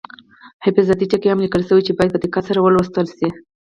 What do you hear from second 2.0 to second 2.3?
په